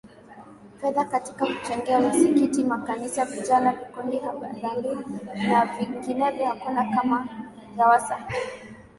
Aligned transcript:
fedha 0.81 1.05
katika 1.05 1.45
kuchangia 1.45 1.99
misikiti 1.99 2.63
makanisa 2.63 3.25
vijana 3.25 3.71
vikundi 3.73 4.17
harambee 4.19 4.95
na 5.47 5.65
vinginevyo 5.65 6.45
hakuna 6.45 6.85
kama 6.95 7.27
Lowassa 7.77 8.15
Hayo 8.15 8.47